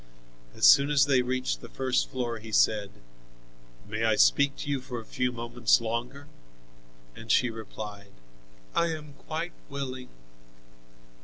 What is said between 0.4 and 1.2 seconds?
As soon as